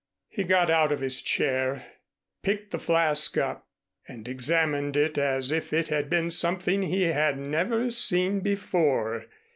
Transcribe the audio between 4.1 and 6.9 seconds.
examined it as if it had been something